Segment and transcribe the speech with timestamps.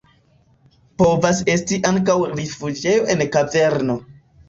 [1.01, 4.05] Povas esti ankaŭ rifuĝejo en kaverno.